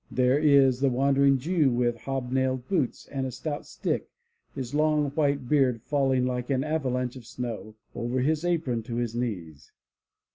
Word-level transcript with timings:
There 0.09 0.39
is 0.39 0.79
the 0.79 0.89
Wandering 0.89 1.37
Jew 1.37 1.69
with 1.69 1.99
hobnailed 2.05 2.67
boots 2.67 3.07
and 3.11 3.27
a 3.27 3.31
stout 3.31 3.67
stick, 3.67 4.09
his 4.55 4.73
long, 4.73 5.11
white 5.11 5.47
beard 5.47 5.83
falling, 5.83 6.25
like 6.25 6.49
an 6.49 6.63
avalanche 6.63 7.15
of 7.15 7.27
snow, 7.27 7.75
over 7.93 8.21
his 8.21 8.43
apron 8.43 8.81
to 8.81 8.95
his 8.95 9.13
knees. 9.13 9.71